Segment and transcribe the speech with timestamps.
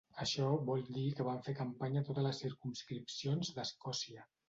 [0.23, 4.31] Això vol dir que van fer campanya a totes les circumscripcions d'Escòcia.